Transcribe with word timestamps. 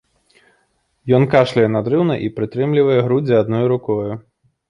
Ён 1.17 1.23
кашляе 1.33 1.65
надрыўна 1.75 2.15
і 2.27 2.31
прытрымлівае 2.39 2.97
грудзі 3.09 3.39
адною 3.43 3.63
рукою. 3.73 4.13